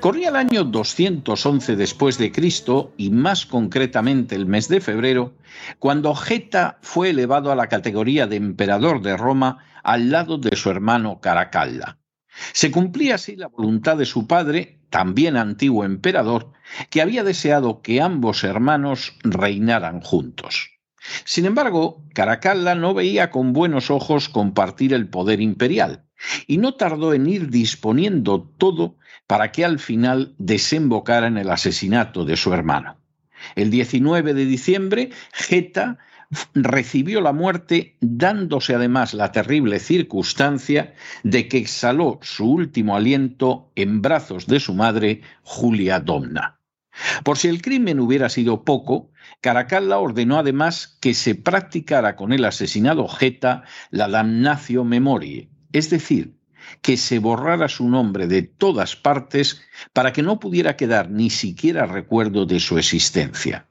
Corría 0.00 0.28
el 0.28 0.36
año 0.36 0.64
211 0.64 1.76
después 1.76 2.18
de 2.18 2.32
Cristo 2.32 2.92
y 2.96 3.10
más 3.10 3.46
concretamente 3.46 4.34
el 4.34 4.46
mes 4.46 4.68
de 4.68 4.80
febrero, 4.80 5.34
cuando 5.78 6.14
Geta 6.14 6.78
fue 6.82 7.10
elevado 7.10 7.50
a 7.50 7.56
la 7.56 7.68
categoría 7.68 8.26
de 8.26 8.36
emperador 8.36 9.02
de 9.02 9.16
Roma 9.16 9.64
al 9.82 10.10
lado 10.10 10.38
de 10.38 10.56
su 10.56 10.70
hermano 10.70 11.20
Caracalla. 11.20 11.98
Se 12.52 12.70
cumplía 12.70 13.14
así 13.14 13.36
la 13.36 13.46
voluntad 13.46 13.96
de 13.96 14.06
su 14.06 14.26
padre, 14.26 14.80
también 14.90 15.36
antiguo 15.36 15.84
emperador, 15.84 16.52
que 16.90 17.00
había 17.00 17.24
deseado 17.24 17.80
que 17.82 18.00
ambos 18.00 18.44
hermanos 18.44 19.16
reinaran 19.22 20.00
juntos. 20.00 20.70
Sin 21.24 21.44
embargo, 21.44 22.02
Caracalla 22.14 22.74
no 22.74 22.94
veía 22.94 23.30
con 23.30 23.52
buenos 23.52 23.90
ojos 23.90 24.28
compartir 24.28 24.94
el 24.94 25.08
poder 25.08 25.40
imperial, 25.40 26.04
y 26.46 26.58
no 26.58 26.74
tardó 26.74 27.14
en 27.14 27.26
ir 27.26 27.50
disponiendo 27.50 28.42
todo 28.58 28.96
para 29.26 29.52
que 29.52 29.64
al 29.64 29.78
final 29.78 30.34
desembocara 30.38 31.26
en 31.26 31.38
el 31.38 31.50
asesinato 31.50 32.24
de 32.24 32.36
su 32.36 32.52
hermano. 32.52 32.96
El 33.56 33.70
19 33.70 34.34
de 34.34 34.44
diciembre, 34.44 35.10
Geta 35.32 35.98
recibió 36.54 37.20
la 37.20 37.32
muerte 37.32 37.96
dándose 38.00 38.74
además 38.74 39.14
la 39.14 39.32
terrible 39.32 39.78
circunstancia 39.78 40.94
de 41.22 41.48
que 41.48 41.58
exhaló 41.58 42.18
su 42.22 42.50
último 42.50 42.96
aliento 42.96 43.70
en 43.74 44.02
brazos 44.02 44.46
de 44.46 44.60
su 44.60 44.74
madre, 44.74 45.22
Julia 45.42 46.00
Domna. 46.00 46.58
Por 47.24 47.38
si 47.38 47.48
el 47.48 47.60
crimen 47.60 47.98
hubiera 47.98 48.28
sido 48.28 48.64
poco, 48.64 49.10
Caracalla 49.40 49.98
ordenó 49.98 50.38
además 50.38 50.96
que 51.00 51.12
se 51.12 51.34
practicara 51.34 52.14
con 52.14 52.32
el 52.32 52.44
asesinado 52.44 53.08
Geta 53.08 53.64
la 53.90 54.08
damnatio 54.08 54.84
memoriae, 54.84 55.48
es 55.74 55.90
decir, 55.90 56.32
que 56.80 56.96
se 56.96 57.18
borrara 57.18 57.68
su 57.68 57.88
nombre 57.88 58.26
de 58.26 58.42
todas 58.42 58.96
partes 58.96 59.60
para 59.92 60.12
que 60.12 60.22
no 60.22 60.40
pudiera 60.40 60.76
quedar 60.76 61.10
ni 61.10 61.28
siquiera 61.28 61.84
recuerdo 61.84 62.46
de 62.46 62.60
su 62.60 62.78
existencia. 62.78 63.66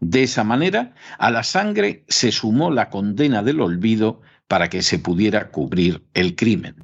De 0.00 0.24
esa 0.24 0.42
manera, 0.42 0.94
a 1.18 1.30
la 1.30 1.44
sangre 1.44 2.04
se 2.08 2.32
sumó 2.32 2.70
la 2.70 2.90
condena 2.90 3.42
del 3.42 3.60
olvido 3.60 4.20
para 4.48 4.68
que 4.68 4.82
se 4.82 4.98
pudiera 4.98 5.50
cubrir 5.50 6.04
el 6.14 6.34
crimen. 6.34 6.74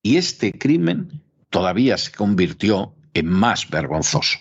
Y 0.00 0.16
este 0.16 0.52
crimen 0.52 1.22
todavía 1.50 1.98
se 1.98 2.12
convirtió 2.12 2.94
en 3.14 3.26
más 3.26 3.68
vergonzoso. 3.68 4.38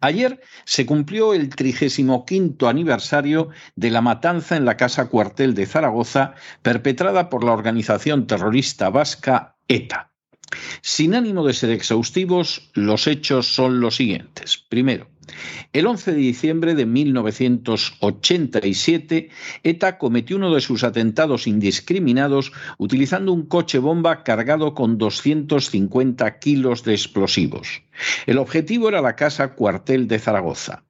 Ayer 0.00 0.40
se 0.64 0.86
cumplió 0.86 1.34
el 1.34 1.48
35 1.48 2.68
aniversario 2.68 3.50
de 3.76 3.90
la 3.90 4.00
matanza 4.00 4.56
en 4.56 4.64
la 4.64 4.76
casa 4.76 5.08
cuartel 5.08 5.54
de 5.54 5.66
Zaragoza 5.66 6.34
perpetrada 6.62 7.30
por 7.30 7.44
la 7.44 7.52
organización 7.52 8.26
terrorista 8.26 8.90
vasca 8.90 9.56
ETA. 9.68 10.10
Sin 10.82 11.14
ánimo 11.14 11.46
de 11.46 11.54
ser 11.54 11.70
exhaustivos, 11.70 12.70
los 12.74 13.06
hechos 13.06 13.46
son 13.54 13.80
los 13.80 13.96
siguientes. 13.96 14.58
Primero, 14.68 15.08
el 15.72 15.86
11 15.86 16.12
de 16.12 16.18
diciembre 16.18 16.74
de 16.74 16.84
1987, 16.86 19.30
ETA 19.62 19.98
cometió 19.98 20.36
uno 20.36 20.54
de 20.54 20.60
sus 20.60 20.84
atentados 20.84 21.46
indiscriminados 21.46 22.52
utilizando 22.78 23.32
un 23.32 23.46
coche 23.46 23.78
bomba 23.78 24.24
cargado 24.24 24.74
con 24.74 24.98
250 24.98 26.38
kilos 26.38 26.84
de 26.84 26.92
explosivos. 26.92 27.82
El 28.26 28.36
objetivo 28.38 28.88
era 28.88 29.00
la 29.00 29.16
casa 29.16 29.54
cuartel 29.54 30.08
de 30.08 30.18
Zaragoza. 30.18 30.84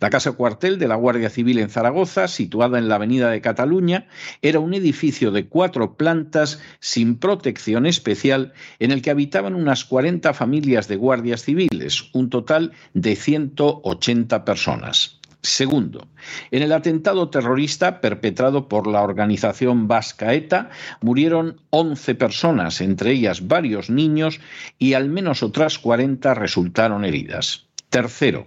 La 0.00 0.10
casa 0.10 0.32
cuartel 0.32 0.78
de 0.78 0.88
la 0.88 0.94
Guardia 0.94 1.30
Civil 1.30 1.58
en 1.58 1.70
Zaragoza, 1.70 2.28
situada 2.28 2.78
en 2.78 2.88
la 2.88 2.96
Avenida 2.96 3.30
de 3.30 3.40
Cataluña, 3.40 4.06
era 4.42 4.60
un 4.60 4.74
edificio 4.74 5.30
de 5.32 5.46
cuatro 5.46 5.96
plantas 5.96 6.60
sin 6.80 7.16
protección 7.16 7.86
especial 7.86 8.52
en 8.78 8.90
el 8.90 9.02
que 9.02 9.10
habitaban 9.10 9.54
unas 9.54 9.84
40 9.84 10.34
familias 10.34 10.88
de 10.88 10.96
guardias 10.96 11.42
civiles, 11.42 12.10
un 12.12 12.30
total 12.30 12.72
de 12.94 13.16
180 13.16 14.44
personas. 14.44 15.20
Segundo, 15.42 16.08
en 16.50 16.62
el 16.62 16.72
atentado 16.72 17.30
terrorista 17.30 18.00
perpetrado 18.00 18.68
por 18.68 18.88
la 18.88 19.02
organización 19.02 19.86
vasca 19.86 20.34
ETA 20.34 20.70
murieron 21.00 21.60
11 21.70 22.16
personas, 22.16 22.80
entre 22.80 23.12
ellas 23.12 23.46
varios 23.46 23.88
niños, 23.88 24.40
y 24.76 24.94
al 24.94 25.08
menos 25.08 25.44
otras 25.44 25.78
40 25.78 26.34
resultaron 26.34 27.04
heridas. 27.04 27.65
Tercero, 27.90 28.46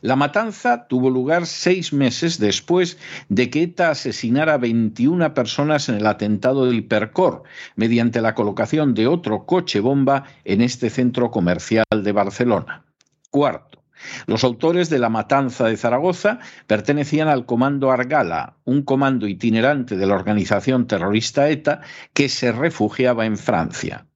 la 0.00 0.16
matanza 0.16 0.86
tuvo 0.88 1.10
lugar 1.10 1.46
seis 1.46 1.92
meses 1.92 2.38
después 2.38 2.98
de 3.28 3.48
que 3.48 3.62
ETA 3.62 3.90
asesinara 3.90 4.54
a 4.54 4.58
21 4.58 5.32
personas 5.32 5.88
en 5.88 5.94
el 5.94 6.06
atentado 6.06 6.66
del 6.66 6.76
Hipercor, 6.76 7.44
mediante 7.76 8.20
la 8.20 8.34
colocación 8.34 8.94
de 8.94 9.06
otro 9.06 9.46
coche 9.46 9.80
bomba 9.80 10.24
en 10.44 10.60
este 10.60 10.90
centro 10.90 11.30
comercial 11.30 11.84
de 11.94 12.12
Barcelona. 12.12 12.84
Cuarto, 13.30 13.80
los 14.26 14.44
autores 14.44 14.90
de 14.90 14.98
la 14.98 15.08
matanza 15.08 15.66
de 15.66 15.76
Zaragoza 15.76 16.40
pertenecían 16.66 17.28
al 17.28 17.46
Comando 17.46 17.90
Argala, 17.90 18.56
un 18.64 18.82
comando 18.82 19.28
itinerante 19.28 19.96
de 19.96 20.06
la 20.06 20.14
organización 20.14 20.86
terrorista 20.86 21.48
ETA 21.48 21.80
que 22.12 22.28
se 22.28 22.52
refugiaba 22.52 23.26
en 23.26 23.36
Francia. 23.36 24.06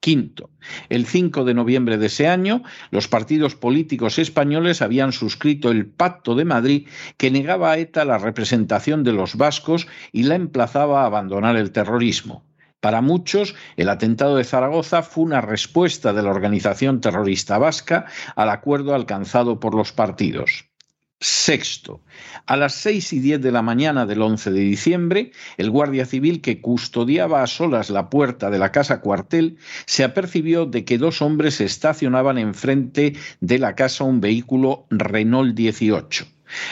Quinto, 0.00 0.50
el 0.88 1.06
5 1.06 1.44
de 1.44 1.54
noviembre 1.54 1.98
de 1.98 2.06
ese 2.06 2.28
año, 2.28 2.62
los 2.90 3.08
partidos 3.08 3.56
políticos 3.56 4.18
españoles 4.18 4.80
habían 4.80 5.12
suscrito 5.12 5.70
el 5.70 5.86
Pacto 5.86 6.36
de 6.36 6.44
Madrid 6.44 6.88
que 7.16 7.32
negaba 7.32 7.72
a 7.72 7.78
ETA 7.78 8.04
la 8.04 8.18
representación 8.18 9.02
de 9.02 9.12
los 9.12 9.36
vascos 9.36 9.88
y 10.12 10.22
la 10.22 10.36
emplazaba 10.36 11.02
a 11.02 11.06
abandonar 11.06 11.56
el 11.56 11.72
terrorismo. 11.72 12.44
Para 12.80 13.00
muchos, 13.00 13.56
el 13.76 13.88
atentado 13.88 14.36
de 14.36 14.44
Zaragoza 14.44 15.02
fue 15.02 15.24
una 15.24 15.40
respuesta 15.40 16.12
de 16.12 16.22
la 16.22 16.30
organización 16.30 17.00
terrorista 17.00 17.58
vasca 17.58 18.06
al 18.36 18.50
acuerdo 18.50 18.94
alcanzado 18.94 19.58
por 19.58 19.74
los 19.74 19.92
partidos. 19.92 20.67
Sexto, 21.20 22.00
a 22.46 22.56
las 22.56 22.74
seis 22.74 23.12
y 23.12 23.18
diez 23.18 23.40
de 23.40 23.50
la 23.50 23.60
mañana 23.60 24.06
del 24.06 24.22
11 24.22 24.52
de 24.52 24.60
diciembre, 24.60 25.32
el 25.56 25.68
guardia 25.68 26.06
civil 26.06 26.40
que 26.40 26.60
custodiaba 26.60 27.42
a 27.42 27.48
solas 27.48 27.90
la 27.90 28.08
puerta 28.08 28.50
de 28.50 28.60
la 28.60 28.70
casa 28.70 29.00
cuartel 29.00 29.56
se 29.84 30.04
apercibió 30.04 30.64
de 30.64 30.84
que 30.84 30.96
dos 30.96 31.20
hombres 31.20 31.60
estacionaban 31.60 32.38
enfrente 32.38 33.14
de 33.40 33.58
la 33.58 33.74
casa 33.74 34.04
un 34.04 34.20
vehículo 34.20 34.86
Renault 34.90 35.56
18. 35.56 36.24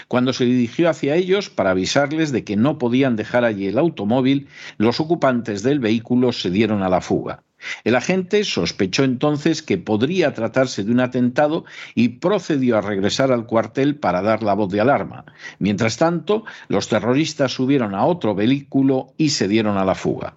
Cuando 0.06 0.32
se 0.32 0.44
dirigió 0.44 0.88
hacia 0.88 1.16
ellos 1.16 1.50
para 1.50 1.70
avisarles 1.70 2.31
de 2.31 2.44
que 2.44 2.56
no 2.56 2.78
podían 2.78 3.16
dejar 3.16 3.44
allí 3.44 3.66
el 3.66 3.78
automóvil, 3.78 4.46
los 4.78 5.00
ocupantes 5.00 5.64
del 5.64 5.81
vehículo 5.81 6.32
se 6.32 6.50
dieron 6.50 6.84
a 6.84 6.88
la 6.88 7.00
fuga. 7.00 7.43
El 7.85 7.95
agente 7.95 8.45
sospechó 8.45 9.05
entonces 9.05 9.63
que 9.63 9.79
podría 9.79 10.35
tratarse 10.35 10.85
de 10.85 10.93
un 10.93 11.01
atentado 11.01 11.65
y 11.95 12.09
procedió 12.09 12.79
a 12.79 12.81
regresar 12.81 13.33
al 13.33 13.47
cuartel 13.47 13.97
para 13.97 14.23
dar 14.23 14.43
la 14.43 14.55
voz 14.55 14.71
de 14.71 14.81
alarma. 14.81 15.25
Mientras 15.59 15.97
tanto, 15.97 16.45
los 16.69 16.89
terroristas 16.89 17.53
subieron 17.53 17.95
a 17.95 18.05
otro 18.05 18.35
vehículo 18.35 19.13
y 19.17 19.31
se 19.31 19.49
dieron 19.49 19.77
a 19.77 19.85
la 19.85 19.95
fuga. 19.95 20.35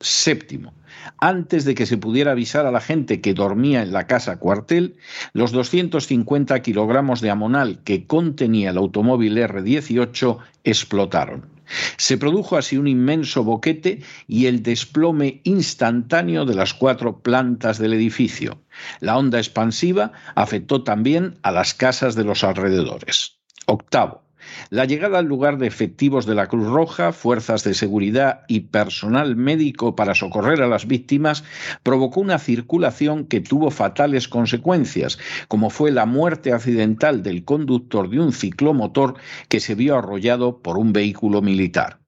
Séptimo. 0.00 0.72
Antes 1.18 1.66
de 1.66 1.74
que 1.74 1.84
se 1.84 1.98
pudiera 1.98 2.32
avisar 2.32 2.64
a 2.64 2.70
la 2.70 2.80
gente 2.80 3.20
que 3.20 3.34
dormía 3.34 3.82
en 3.82 3.92
la 3.92 4.06
casa 4.06 4.38
cuartel, 4.38 4.96
los 5.34 5.52
250 5.52 6.62
kilogramos 6.62 7.20
de 7.20 7.30
amonal 7.30 7.80
que 7.84 8.06
contenía 8.06 8.70
el 8.70 8.78
automóvil 8.78 9.36
R-18 9.36 10.38
explotaron. 10.64 11.59
Se 11.96 12.18
produjo 12.18 12.56
así 12.56 12.76
un 12.76 12.88
inmenso 12.88 13.44
boquete 13.44 14.02
y 14.26 14.46
el 14.46 14.62
desplome 14.62 15.40
instantáneo 15.44 16.44
de 16.44 16.54
las 16.54 16.74
cuatro 16.74 17.20
plantas 17.20 17.78
del 17.78 17.94
edificio. 17.94 18.62
La 19.00 19.16
onda 19.16 19.38
expansiva 19.38 20.12
afectó 20.34 20.82
también 20.82 21.38
a 21.42 21.50
las 21.50 21.74
casas 21.74 22.14
de 22.14 22.24
los 22.24 22.44
alrededores. 22.44 23.38
Octavo. 23.66 24.22
La 24.70 24.84
llegada 24.84 25.18
al 25.18 25.26
lugar 25.26 25.58
de 25.58 25.66
efectivos 25.66 26.26
de 26.26 26.34
la 26.34 26.46
Cruz 26.46 26.66
Roja, 26.66 27.12
fuerzas 27.12 27.64
de 27.64 27.74
seguridad 27.74 28.42
y 28.48 28.60
personal 28.60 29.36
médico 29.36 29.96
para 29.96 30.14
socorrer 30.14 30.62
a 30.62 30.68
las 30.68 30.86
víctimas 30.86 31.44
provocó 31.82 32.20
una 32.20 32.38
circulación 32.38 33.26
que 33.26 33.40
tuvo 33.40 33.70
fatales 33.70 34.28
consecuencias, 34.28 35.18
como 35.48 35.70
fue 35.70 35.90
la 35.90 36.06
muerte 36.06 36.52
accidental 36.52 37.22
del 37.22 37.44
conductor 37.44 38.08
de 38.08 38.20
un 38.20 38.32
ciclomotor 38.32 39.14
que 39.48 39.60
se 39.60 39.74
vio 39.74 39.96
arrollado 39.96 40.60
por 40.62 40.78
un 40.78 40.92
vehículo 40.92 41.42
militar. 41.42 42.00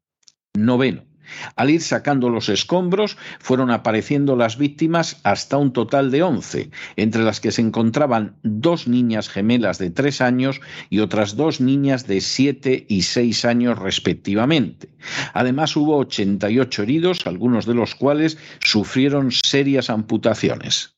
Noveno. 0.54 1.11
Al 1.56 1.70
ir 1.70 1.80
sacando 1.80 2.28
los 2.28 2.48
escombros, 2.48 3.16
fueron 3.38 3.70
apareciendo 3.70 4.36
las 4.36 4.58
víctimas 4.58 5.20
hasta 5.22 5.56
un 5.56 5.72
total 5.72 6.10
de 6.10 6.22
once, 6.22 6.70
entre 6.96 7.22
las 7.22 7.40
que 7.40 7.52
se 7.52 7.62
encontraban 7.62 8.36
dos 8.42 8.88
niñas 8.88 9.28
gemelas 9.28 9.78
de 9.78 9.90
tres 9.90 10.20
años 10.20 10.60
y 10.90 11.00
otras 11.00 11.36
dos 11.36 11.60
niñas 11.60 12.06
de 12.06 12.20
siete 12.20 12.86
y 12.88 13.02
seis 13.02 13.44
años 13.44 13.78
respectivamente. 13.78 14.88
Además 15.32 15.76
hubo 15.76 15.96
88 15.98 16.82
heridos, 16.82 17.26
algunos 17.26 17.66
de 17.66 17.74
los 17.74 17.94
cuales 17.94 18.38
sufrieron 18.60 19.30
serias 19.32 19.90
amputaciones. 19.90 20.96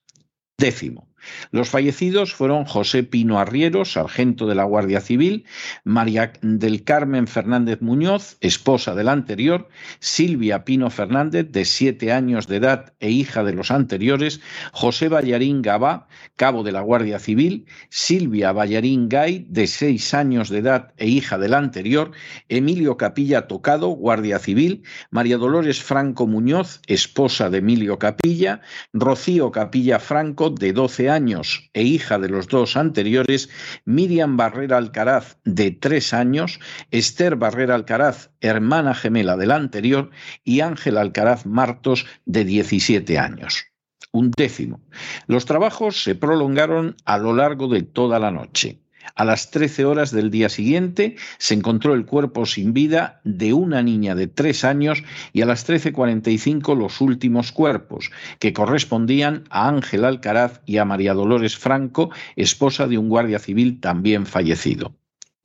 Décimo. 0.58 1.13
Los 1.50 1.68
fallecidos 1.68 2.34
fueron 2.34 2.64
José 2.64 3.02
Pino 3.02 3.38
Arriero, 3.38 3.84
sargento 3.84 4.46
de 4.46 4.54
la 4.54 4.64
Guardia 4.64 5.00
Civil, 5.00 5.44
María 5.84 6.32
del 6.42 6.84
Carmen 6.84 7.26
Fernández 7.26 7.80
Muñoz, 7.80 8.36
esposa 8.40 8.94
del 8.94 9.08
anterior, 9.08 9.68
Silvia 10.00 10.64
Pino 10.64 10.90
Fernández, 10.90 11.50
de 11.50 11.64
siete 11.64 12.12
años 12.12 12.46
de 12.46 12.56
edad 12.56 12.92
e 13.00 13.10
hija 13.10 13.44
de 13.44 13.52
los 13.52 13.70
anteriores, 13.70 14.40
José 14.72 15.08
Ballarín 15.08 15.62
Gabá, 15.62 16.08
cabo 16.36 16.62
de 16.62 16.72
la 16.72 16.80
Guardia 16.80 17.18
Civil, 17.18 17.66
Silvia 17.88 18.52
Ballarín 18.52 19.08
Gay, 19.08 19.46
de 19.48 19.66
seis 19.66 20.14
años 20.14 20.48
de 20.48 20.58
edad 20.58 20.92
e 20.96 21.06
hija 21.06 21.38
del 21.38 21.54
anterior, 21.54 22.12
Emilio 22.48 22.96
Capilla 22.96 23.46
Tocado, 23.46 23.88
Guardia 23.88 24.38
Civil, 24.38 24.82
María 25.10 25.38
Dolores 25.38 25.82
Franco 25.82 26.26
Muñoz, 26.26 26.80
esposa 26.86 27.50
de 27.50 27.58
Emilio 27.58 27.98
Capilla, 27.98 28.60
Rocío 28.92 29.50
Capilla 29.50 29.98
Franco, 29.98 30.50
de 30.50 30.72
doce 30.72 31.10
años, 31.10 31.13
años 31.14 31.70
e 31.72 31.82
hija 31.82 32.18
de 32.18 32.28
los 32.28 32.48
dos 32.48 32.76
anteriores, 32.76 33.48
Miriam 33.86 34.36
Barrera 34.36 34.76
Alcaraz, 34.76 35.38
de 35.44 35.70
tres 35.70 36.12
años, 36.12 36.60
Esther 36.90 37.36
Barrera 37.36 37.74
Alcaraz, 37.74 38.30
hermana 38.40 38.94
gemela 38.94 39.36
del 39.38 39.52
anterior, 39.52 40.10
y 40.44 40.60
Ángel 40.60 40.98
Alcaraz 40.98 41.46
Martos, 41.46 42.04
de 42.26 42.44
17 42.44 43.18
años. 43.18 43.64
Un 44.12 44.30
décimo. 44.30 44.80
Los 45.26 45.44
trabajos 45.44 46.02
se 46.02 46.14
prolongaron 46.14 46.96
a 47.04 47.18
lo 47.18 47.34
largo 47.34 47.68
de 47.68 47.82
toda 47.82 48.18
la 48.18 48.30
noche. 48.30 48.83
A 49.14 49.24
las 49.24 49.50
13 49.50 49.84
horas 49.84 50.10
del 50.10 50.30
día 50.30 50.48
siguiente 50.48 51.16
se 51.38 51.54
encontró 51.54 51.94
el 51.94 52.06
cuerpo 52.06 52.46
sin 52.46 52.72
vida 52.72 53.20
de 53.24 53.52
una 53.52 53.82
niña 53.82 54.14
de 54.14 54.26
tres 54.26 54.64
años 54.64 55.02
y 55.32 55.42
a 55.42 55.46
las 55.46 55.68
13.45 55.68 56.76
los 56.76 57.00
últimos 57.00 57.52
cuerpos, 57.52 58.10
que 58.38 58.52
correspondían 58.52 59.44
a 59.50 59.68
Ángel 59.68 60.04
Alcaraz 60.04 60.60
y 60.66 60.78
a 60.78 60.84
María 60.84 61.14
Dolores 61.14 61.56
Franco, 61.56 62.10
esposa 62.36 62.86
de 62.86 62.98
un 62.98 63.08
guardia 63.08 63.38
civil 63.38 63.80
también 63.80 64.26
fallecido. 64.26 64.94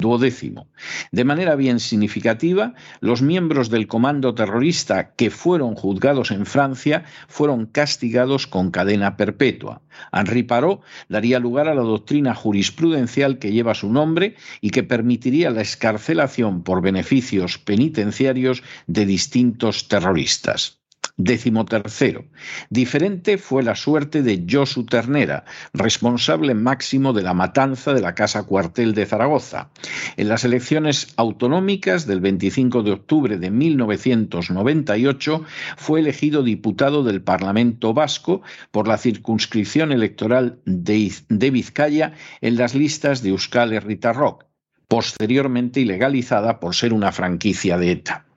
Duodécimo. 0.02 0.70
De 1.12 1.26
manera 1.26 1.56
bien 1.58 1.82
significativa, 1.82 2.74
los 3.02 3.22
miembros 3.22 3.70
del 3.70 3.88
comando 3.88 4.34
terrorista 4.34 5.14
que 5.16 5.30
fueron 5.30 5.76
juzgados 5.76 6.32
en 6.32 6.46
Francia 6.46 7.04
fueron 7.28 7.66
castigados 7.66 8.48
con 8.48 8.72
cadena 8.72 9.18
perpetua. 9.18 9.82
Henri 10.14 10.44
Parot 10.44 10.82
daría 11.10 11.38
lugar 11.40 11.68
a 11.68 11.76
la 11.76 11.82
doctrina 11.82 12.34
jurisprudencial 12.34 13.40
que 13.40 13.52
lleva 13.52 13.76
su 13.76 13.92
nombre 13.92 14.36
y 14.62 14.70
que 14.70 14.84
permitiría 14.84 15.50
la 15.50 15.64
escarcelación 15.64 16.64
por 16.64 16.82
beneficios 16.82 17.58
penitenciarios 17.58 18.64
de 18.88 19.06
distintos 19.06 19.90
terroristas. 19.90 20.79
Décimo 21.22 21.66
tercero. 21.66 22.24
Diferente 22.70 23.38
fue 23.38 23.62
la 23.62 23.76
suerte 23.76 24.24
de 24.24 24.46
Josu 24.50 24.86
Ternera, 24.86 25.44
responsable 25.74 26.54
máximo 26.54 27.12
de 27.12 27.24
la 27.24 27.34
matanza 27.34 27.94
de 27.94 28.00
la 28.00 28.16
Casa 28.16 28.44
Cuartel 28.44 28.94
de 28.94 29.06
Zaragoza. 29.06 29.70
En 30.16 30.30
las 30.30 30.46
elecciones 30.46 31.14
autonómicas 31.18 32.08
del 32.08 32.22
25 32.22 32.84
de 32.84 32.92
octubre 32.94 33.38
de 33.38 33.52
1998 33.52 35.44
fue 35.76 36.00
elegido 36.00 36.42
diputado 36.42 37.04
del 37.04 37.22
Parlamento 37.22 37.94
Vasco 37.94 38.42
por 38.72 38.88
la 38.88 38.98
circunscripción 38.98 39.92
electoral 39.92 40.62
de, 40.64 41.52
Vizcaya 41.52 42.14
en 42.40 42.56
las 42.56 42.76
listas 42.76 43.22
de 43.24 43.32
Euskal 43.32 43.74
Herritarrok, 43.74 44.46
posteriormente 44.88 45.82
ilegalizada 45.82 46.62
por 46.62 46.76
ser 46.76 46.94
una 46.94 47.12
franquicia 47.12 47.78
de 47.78 47.92
ETA. 47.92 48.29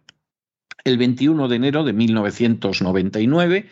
El 0.84 0.99
21 0.99 1.46
de 1.46 1.55
enero 1.55 1.84
de 1.84 1.93
1999, 1.93 3.69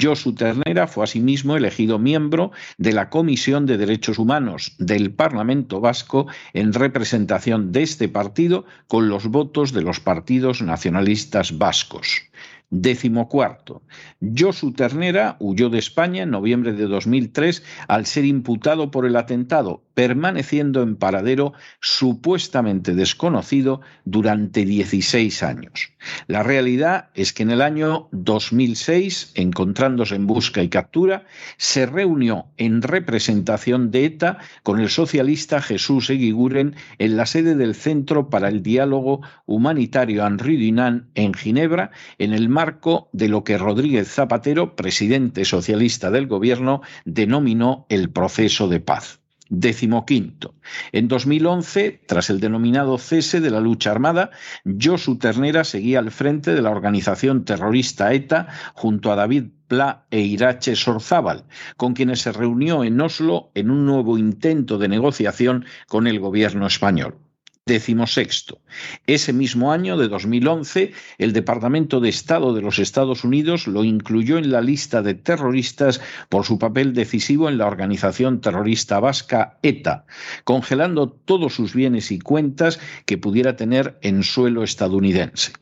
Josu 0.00 0.32
Ternera 0.36 0.86
fue 0.86 1.02
asimismo 1.02 1.56
elegido 1.56 1.98
miembro 1.98 2.52
de 2.78 2.92
la 2.92 3.10
Comisión 3.10 3.66
de 3.66 3.78
Derechos 3.78 4.20
Humanos 4.20 4.76
del 4.78 5.12
Parlamento 5.12 5.80
Vasco 5.80 6.28
en 6.52 6.72
representación 6.72 7.72
de 7.72 7.82
este 7.82 8.08
partido 8.08 8.64
con 8.86 9.08
los 9.08 9.26
votos 9.26 9.72
de 9.72 9.82
los 9.82 9.98
partidos 9.98 10.62
nacionalistas 10.62 11.58
vascos. 11.58 12.30
Décimo 12.70 13.28
cuarto. 13.28 13.82
Josu 14.20 14.72
Ternera 14.72 15.36
huyó 15.40 15.68
de 15.68 15.78
España 15.78 16.22
en 16.22 16.30
noviembre 16.30 16.72
de 16.72 16.86
2003 16.86 17.62
al 17.88 18.06
ser 18.06 18.24
imputado 18.24 18.90
por 18.92 19.04
el 19.04 19.16
atentado, 19.16 19.82
permaneciendo 19.94 20.82
en 20.82 20.96
paradero 20.96 21.52
supuestamente 21.80 22.94
desconocido 22.94 23.80
durante 24.04 24.64
16 24.64 25.42
años. 25.42 25.92
La 26.26 26.42
realidad 26.42 27.10
es 27.14 27.32
que 27.32 27.42
en 27.42 27.50
el 27.50 27.62
año 27.62 28.08
2006, 28.12 29.32
encontrándose 29.34 30.16
en 30.16 30.26
busca 30.26 30.62
y 30.62 30.68
captura, 30.68 31.24
se 31.56 31.86
reunió 31.86 32.46
en 32.56 32.82
representación 32.82 33.90
de 33.90 34.06
ETA 34.06 34.38
con 34.62 34.80
el 34.80 34.88
socialista 34.88 35.60
Jesús 35.60 36.10
Eguiguren 36.10 36.74
en 36.98 37.16
la 37.16 37.26
sede 37.26 37.54
del 37.54 37.74
Centro 37.74 38.30
para 38.30 38.48
el 38.48 38.62
Diálogo 38.62 39.20
Humanitario 39.46 40.26
Henri 40.26 40.66
Dunant 40.66 41.06
en 41.14 41.34
Ginebra, 41.34 41.90
en 42.18 42.32
el 42.32 42.48
marco 42.48 43.08
de 43.12 43.28
lo 43.28 43.44
que 43.44 43.58
Rodríguez 43.58 44.08
Zapatero, 44.08 44.76
presidente 44.76 45.44
socialista 45.44 46.10
del 46.10 46.26
gobierno, 46.26 46.82
denominó 47.04 47.86
el 47.88 48.10
proceso 48.10 48.68
de 48.68 48.80
paz. 48.80 49.21
Décimo 49.54 50.06
quinto. 50.06 50.54
En 50.92 51.08
2011, 51.08 52.00
tras 52.06 52.30
el 52.30 52.40
denominado 52.40 52.96
cese 52.96 53.38
de 53.42 53.50
la 53.50 53.60
lucha 53.60 53.90
armada, 53.90 54.30
Josu 54.64 55.18
Ternera 55.18 55.62
seguía 55.64 55.98
al 55.98 56.10
frente 56.10 56.54
de 56.54 56.62
la 56.62 56.70
organización 56.70 57.44
terrorista 57.44 58.14
ETA 58.14 58.48
junto 58.72 59.12
a 59.12 59.16
David 59.16 59.50
Pla 59.68 60.06
e 60.10 60.20
Irache 60.20 60.74
Sorzábal, 60.74 61.44
con 61.76 61.92
quienes 61.92 62.22
se 62.22 62.32
reunió 62.32 62.82
en 62.82 62.98
Oslo 62.98 63.50
en 63.54 63.70
un 63.70 63.84
nuevo 63.84 64.16
intento 64.16 64.78
de 64.78 64.88
negociación 64.88 65.66
con 65.86 66.06
el 66.06 66.18
gobierno 66.18 66.66
español. 66.66 67.18
Decimosexto. 67.64 68.60
Ese 69.06 69.32
mismo 69.32 69.70
año 69.70 69.96
de 69.96 70.08
2011, 70.08 70.92
el 71.18 71.32
Departamento 71.32 72.00
de 72.00 72.08
Estado 72.08 72.54
de 72.54 72.60
los 72.60 72.80
Estados 72.80 73.22
Unidos 73.22 73.68
lo 73.68 73.84
incluyó 73.84 74.36
en 74.36 74.50
la 74.50 74.60
lista 74.60 75.00
de 75.00 75.14
terroristas 75.14 76.00
por 76.28 76.44
su 76.44 76.58
papel 76.58 76.92
decisivo 76.92 77.48
en 77.48 77.58
la 77.58 77.68
organización 77.68 78.40
terrorista 78.40 78.98
vasca 78.98 79.60
ETA, 79.62 80.06
congelando 80.42 81.08
todos 81.08 81.54
sus 81.54 81.72
bienes 81.72 82.10
y 82.10 82.18
cuentas 82.18 82.80
que 83.06 83.16
pudiera 83.16 83.54
tener 83.54 83.96
en 84.02 84.24
suelo 84.24 84.64
estadounidense. 84.64 85.52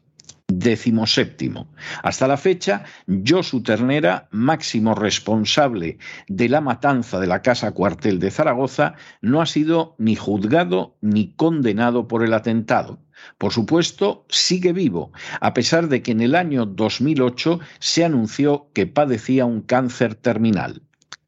Séptimo. 1.06 1.68
Hasta 2.02 2.26
la 2.26 2.36
fecha, 2.36 2.84
Josu 3.06 3.62
Ternera, 3.62 4.28
máximo 4.30 4.94
responsable 4.94 5.98
de 6.28 6.48
la 6.48 6.60
matanza 6.60 7.20
de 7.20 7.26
la 7.26 7.42
Casa 7.42 7.72
Cuartel 7.72 8.18
de 8.18 8.30
Zaragoza, 8.30 8.94
no 9.20 9.40
ha 9.40 9.46
sido 9.46 9.94
ni 9.98 10.16
juzgado 10.16 10.96
ni 11.00 11.32
condenado 11.34 12.08
por 12.08 12.24
el 12.24 12.34
atentado. 12.34 12.98
Por 13.36 13.52
supuesto, 13.52 14.24
sigue 14.28 14.72
vivo, 14.72 15.12
a 15.40 15.52
pesar 15.52 15.88
de 15.88 16.02
que 16.02 16.12
en 16.12 16.22
el 16.22 16.34
año 16.34 16.64
2008 16.64 17.60
se 17.78 18.04
anunció 18.04 18.70
que 18.72 18.86
padecía 18.86 19.44
un 19.44 19.60
cáncer 19.60 20.14
terminal. 20.14 20.82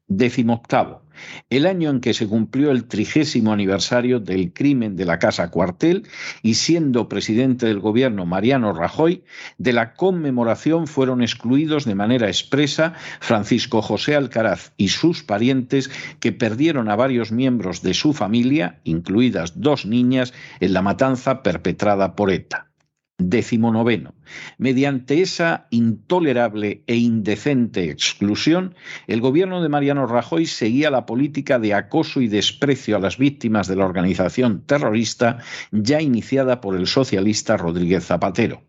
Décimo 0.07 0.53
octavo 0.53 1.02
el 1.49 1.65
año 1.65 1.89
en 1.89 1.99
que 1.99 2.13
se 2.13 2.27
cumplió 2.27 2.71
el 2.71 2.85
trigésimo 2.85 3.53
aniversario 3.53 4.19
del 4.19 4.53
crimen 4.53 4.95
de 4.95 5.05
la 5.05 5.19
Casa 5.19 5.49
Cuartel 5.49 6.07
y 6.41 6.55
siendo 6.55 7.09
presidente 7.09 7.65
del 7.65 7.79
gobierno 7.79 8.25
Mariano 8.25 8.73
Rajoy, 8.73 9.23
de 9.57 9.73
la 9.73 9.93
conmemoración 9.93 10.87
fueron 10.87 11.21
excluidos 11.21 11.85
de 11.85 11.95
manera 11.95 12.27
expresa 12.27 12.93
Francisco 13.19 13.81
José 13.81 14.15
Alcaraz 14.15 14.73
y 14.77 14.89
sus 14.89 15.23
parientes 15.23 15.89
que 16.19 16.31
perdieron 16.31 16.89
a 16.89 16.95
varios 16.95 17.31
miembros 17.31 17.81
de 17.81 17.93
su 17.93 18.13
familia, 18.13 18.79
incluidas 18.83 19.59
dos 19.61 19.85
niñas, 19.85 20.33
en 20.59 20.73
la 20.73 20.81
matanza 20.81 21.43
perpetrada 21.43 22.15
por 22.15 22.31
ETA. 22.31 22.69
Décimo 23.17 23.71
noveno. 23.71 24.13
Mediante 24.57 25.21
esa 25.21 25.67
intolerable 25.69 26.83
e 26.87 26.95
indecente 26.95 27.89
exclusión, 27.89 28.75
el 29.07 29.21
gobierno 29.21 29.61
de 29.61 29.69
Mariano 29.69 30.07
Rajoy 30.07 30.45
seguía 30.45 30.89
la 30.89 31.05
política 31.05 31.59
de 31.59 31.73
acoso 31.73 32.21
y 32.21 32.27
desprecio 32.27 32.95
a 32.95 32.99
las 32.99 33.17
víctimas 33.17 33.67
de 33.67 33.75
la 33.75 33.85
organización 33.85 34.63
terrorista 34.65 35.39
ya 35.71 36.01
iniciada 36.01 36.61
por 36.61 36.75
el 36.75 36.87
socialista 36.87 37.57
Rodríguez 37.57 38.05
Zapatero. 38.05 38.63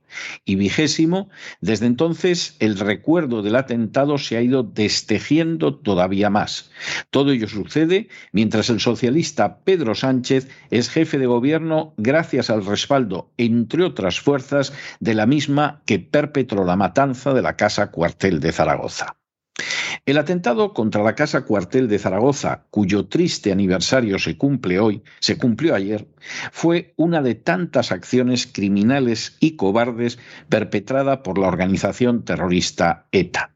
Y 0.45 0.57
vigésimo, 0.57 1.29
desde 1.61 1.87
entonces 1.87 2.57
el 2.61 2.79
recuerdo 2.79 3.43
del 3.43 3.57
atentado 3.57 4.19
se 4.19 4.37
ha 4.37 4.43
ido 4.43 4.63
destejiendo 4.63 5.75
todavía 5.75 6.31
más. 6.31 6.71
Todo 7.11 7.33
ello 7.33 7.49
sucede 7.49 8.09
mientras 8.33 8.71
el 8.71 8.81
socialista 8.81 9.59
Pedro 9.65 9.95
Sánchez 9.95 10.49
es 10.71 10.89
jefe 10.89 11.19
de 11.19 11.27
gobierno 11.27 11.95
gracias 11.97 12.51
al 12.51 12.65
respaldo, 12.65 13.31
entre 13.39 13.85
otras 13.85 14.21
fuerzas, 14.21 14.73
de 15.01 15.15
la 15.15 15.27
misma 15.27 15.44
que 15.87 15.99
perpetró 15.99 16.65
la 16.65 16.77
matanza 16.77 17.35
de 17.35 17.43
la 17.43 17.57
Casa 17.57 17.91
Cuartel 17.91 18.41
de 18.41 18.53
Zaragoza. 18.53 19.17
El 20.07 20.19
atentado 20.19 20.75
contra 20.75 21.03
la 21.03 21.15
Casa 21.15 21.45
Cuartel 21.45 21.89
de 21.89 21.99
Zaragoza, 21.99 22.67
cuyo 22.71 23.07
triste 23.07 23.53
aniversario 23.53 24.19
se 24.19 24.37
cumple 24.37 24.79
hoy, 24.79 25.03
se 25.21 25.39
cumplió 25.39 25.75
ayer, 25.75 26.07
fue 26.53 26.93
una 26.97 27.23
de 27.23 27.35
tantas 27.35 27.91
acciones 27.91 28.47
criminales 28.47 29.37
y 29.41 29.57
cobardes 29.57 30.19
perpetrada 30.49 31.23
por 31.23 31.39
la 31.39 31.49
organización 31.49 32.25
terrorista 32.25 33.07
ETA. 33.13 33.55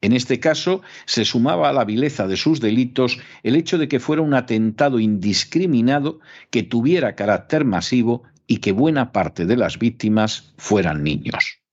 En 0.00 0.12
este 0.12 0.40
caso, 0.40 0.82
se 1.04 1.24
sumaba 1.24 1.68
a 1.68 1.72
la 1.72 1.84
vileza 1.84 2.26
de 2.26 2.36
sus 2.36 2.60
delitos 2.60 3.18
el 3.42 3.56
hecho 3.56 3.78
de 3.78 3.88
que 3.88 4.00
fuera 4.00 4.22
un 4.22 4.34
atentado 4.34 5.00
indiscriminado 5.00 6.20
que 6.50 6.62
tuviera 6.62 7.14
carácter 7.14 7.64
masivo 7.64 8.22
y 8.46 8.58
que 8.58 8.72
buena 8.72 9.12
parte 9.12 9.46
de 9.46 9.56
las 9.56 9.78
víctimas 9.78 10.54
fueran 10.56 11.02
niños. 11.02 11.64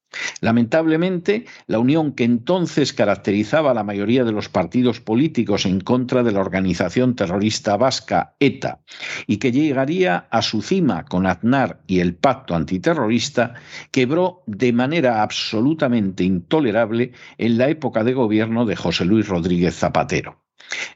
Lamentablemente, 0.42 1.46
la 1.68 1.80
unión 1.80 2.14
que 2.14 2.26
entonces 2.26 2.92
caracterizaba 2.92 3.72
a 3.72 3.74
la 3.74 3.84
mayoría 3.84 4.24
de 4.26 4.34
los 4.34 4.50
partidos 4.50 5.00
políticos 5.00 5.66
en 5.66 5.80
contra 5.80 6.24
de 6.24 6.32
la 6.32 6.42
organización 6.42 7.16
terrorista 7.16 7.78
vasca 7.78 8.36
ETA 8.40 8.82
y 9.26 9.38
que 9.38 9.52
llegaría 9.52 10.28
a 10.30 10.42
su 10.42 10.62
cima 10.62 11.06
con 11.06 11.26
Aznar 11.26 11.82
y 11.88 12.00
el 12.00 12.16
pacto 12.16 12.56
antiterrorista, 12.56 13.54
quebró 13.92 14.44
de 14.48 14.74
manera 14.74 15.24
absolutamente 15.24 16.24
intolerable 16.24 17.14
en 17.38 17.58
la 17.58 17.70
época 17.70 18.04
de 18.04 18.14
gobierno 18.14 18.66
de 18.66 18.76
José 18.76 19.06
Luis 19.06 19.28
Rodríguez 19.28 19.76
Zapatero. 19.76 20.41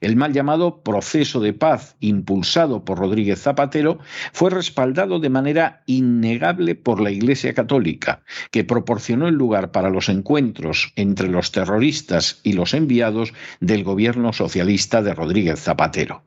El 0.02 0.16
mal 0.16 0.34
llamado 0.34 0.84
proceso 0.84 1.40
de 1.40 1.54
paz 1.54 1.96
impulsado 2.00 2.86
por 2.86 3.00
Rodríguez 3.00 3.42
Zapatero 3.42 4.00
fue 4.34 4.50
respaldado 4.50 5.20
de 5.20 5.30
manera 5.30 5.84
innegable 5.86 6.76
por 6.76 7.02
la 7.02 7.12
Iglesia 7.12 7.54
Católica, 7.54 8.24
que 8.52 8.64
proporcionó 8.64 9.28
el 9.28 9.36
lugar 9.36 9.72
para 9.72 9.90
los 9.90 10.10
encuentros 10.10 10.92
entre 10.96 11.28
los 11.28 11.52
terroristas 11.52 12.40
y 12.44 12.54
los 12.54 12.74
enviados 12.74 13.34
del 13.60 13.84
gobierno 13.84 14.34
socialista 14.34 15.02
de 15.02 15.14
Rodríguez 15.14 15.60
Zapatero. 15.60 16.24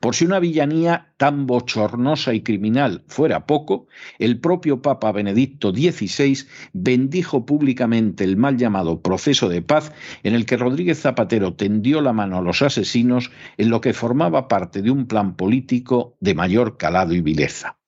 Por 0.00 0.14
si 0.14 0.24
una 0.24 0.38
villanía 0.38 1.12
tan 1.16 1.46
bochornosa 1.46 2.34
y 2.34 2.42
criminal 2.42 3.04
fuera 3.08 3.46
poco, 3.46 3.88
el 4.18 4.38
propio 4.40 4.82
Papa 4.82 5.12
Benedicto 5.12 5.72
XVI 5.72 6.46
bendijo 6.72 7.46
públicamente 7.46 8.24
el 8.24 8.36
mal 8.36 8.56
llamado 8.56 9.02
proceso 9.02 9.48
de 9.48 9.62
paz 9.62 9.92
en 10.22 10.34
el 10.34 10.46
que 10.46 10.56
Rodríguez 10.56 11.00
Zapatero 11.00 11.54
tendió 11.54 12.00
la 12.00 12.12
mano 12.12 12.38
a 12.38 12.42
los 12.42 12.62
asesinos 12.62 13.30
en 13.56 13.70
lo 13.70 13.80
que 13.80 13.92
formaba 13.92 14.48
parte 14.48 14.82
de 14.82 14.90
un 14.90 15.06
plan 15.06 15.36
político 15.36 16.16
de 16.20 16.34
mayor 16.34 16.76
calado 16.76 17.14
y 17.14 17.20
vileza. 17.20 17.78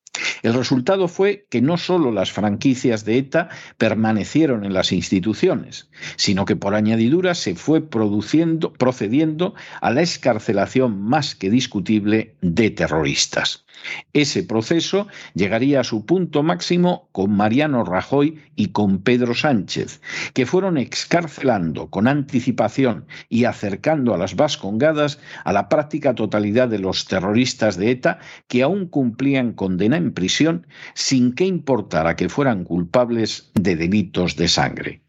El 0.42 0.54
resultado 0.54 1.08
fue 1.08 1.46
que 1.50 1.60
no 1.60 1.76
solo 1.76 2.12
las 2.12 2.32
franquicias 2.32 3.04
de 3.04 3.18
ETA 3.18 3.48
permanecieron 3.76 4.64
en 4.64 4.72
las 4.72 4.92
instituciones, 4.92 5.88
sino 6.16 6.44
que 6.44 6.56
por 6.56 6.74
añadidura 6.74 7.34
se 7.34 7.54
fue 7.54 7.80
produciendo, 7.80 8.72
procediendo 8.72 9.54
a 9.80 9.90
la 9.90 10.02
escarcelación 10.02 11.00
más 11.00 11.34
que 11.34 11.50
discutible 11.50 12.34
de 12.40 12.70
terroristas. 12.70 13.64
Ese 14.12 14.42
proceso 14.42 15.06
llegaría 15.34 15.80
a 15.80 15.84
su 15.84 16.04
punto 16.04 16.42
máximo 16.42 17.08
con 17.12 17.30
Mariano 17.32 17.84
Rajoy 17.84 18.40
y 18.56 18.68
con 18.68 19.02
Pedro 19.02 19.34
Sánchez, 19.34 20.00
que 20.34 20.46
fueron 20.46 20.78
excarcelando 20.78 21.88
con 21.88 22.08
anticipación 22.08 23.06
y 23.28 23.44
acercando 23.44 24.14
a 24.14 24.18
las 24.18 24.36
vascongadas 24.36 25.18
a 25.44 25.52
la 25.52 25.68
práctica 25.68 26.14
totalidad 26.14 26.68
de 26.68 26.78
los 26.78 27.06
terroristas 27.06 27.76
de 27.76 27.90
ETA 27.90 28.18
que 28.46 28.62
aún 28.62 28.86
cumplían 28.86 29.52
condena 29.52 29.96
en 29.96 30.12
prisión 30.12 30.66
sin 30.94 31.34
que 31.34 31.44
importara 31.44 32.16
que 32.16 32.28
fueran 32.28 32.64
culpables 32.64 33.50
de 33.54 33.76
delitos 33.76 34.36
de 34.36 34.48
sangre. 34.48 35.02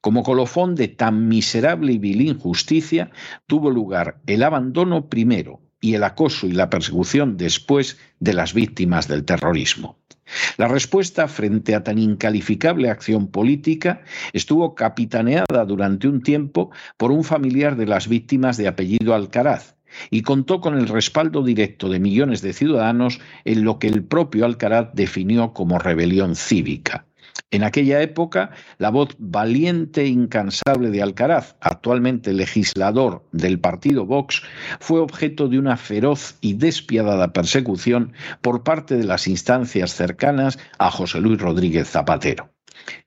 Como 0.00 0.22
colofón 0.22 0.74
de 0.74 0.88
tan 0.88 1.28
miserable 1.28 1.92
y 1.92 1.98
vil 1.98 2.20
injusticia, 2.20 3.10
tuvo 3.46 3.70
lugar 3.70 4.20
el 4.26 4.42
abandono 4.42 5.08
primero 5.08 5.65
y 5.80 5.94
el 5.94 6.04
acoso 6.04 6.46
y 6.46 6.52
la 6.52 6.70
persecución 6.70 7.36
después 7.36 7.98
de 8.20 8.34
las 8.34 8.54
víctimas 8.54 9.08
del 9.08 9.24
terrorismo. 9.24 9.98
La 10.56 10.66
respuesta 10.66 11.28
frente 11.28 11.74
a 11.74 11.84
tan 11.84 11.98
incalificable 11.98 12.90
acción 12.90 13.28
política 13.28 14.02
estuvo 14.32 14.74
capitaneada 14.74 15.64
durante 15.66 16.08
un 16.08 16.22
tiempo 16.22 16.70
por 16.96 17.12
un 17.12 17.22
familiar 17.22 17.76
de 17.76 17.86
las 17.86 18.08
víctimas 18.08 18.56
de 18.56 18.66
apellido 18.66 19.14
Alcaraz, 19.14 19.76
y 20.10 20.22
contó 20.22 20.60
con 20.60 20.76
el 20.76 20.88
respaldo 20.88 21.42
directo 21.42 21.88
de 21.88 22.00
millones 22.00 22.42
de 22.42 22.52
ciudadanos 22.52 23.20
en 23.44 23.64
lo 23.64 23.78
que 23.78 23.88
el 23.88 24.04
propio 24.04 24.44
Alcaraz 24.44 24.90
definió 24.94 25.52
como 25.52 25.78
rebelión 25.78 26.36
cívica. 26.36 27.05
En 27.52 27.62
aquella 27.62 28.02
época, 28.02 28.50
la 28.78 28.90
voz 28.90 29.10
valiente 29.18 30.02
e 30.02 30.08
incansable 30.08 30.90
de 30.90 31.00
Alcaraz, 31.00 31.54
actualmente 31.60 32.32
legislador 32.32 33.24
del 33.30 33.60
partido 33.60 34.04
Vox, 34.04 34.42
fue 34.80 34.98
objeto 34.98 35.48
de 35.48 35.60
una 35.60 35.76
feroz 35.76 36.38
y 36.40 36.54
despiadada 36.54 37.32
persecución 37.32 38.12
por 38.40 38.64
parte 38.64 38.96
de 38.96 39.04
las 39.04 39.28
instancias 39.28 39.92
cercanas 39.92 40.58
a 40.78 40.90
José 40.90 41.20
Luis 41.20 41.40
Rodríguez 41.40 41.88
Zapatero. 41.88 42.50